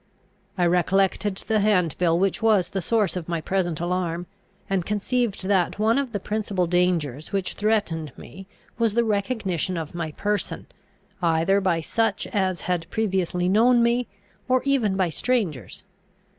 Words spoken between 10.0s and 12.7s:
person, either by such as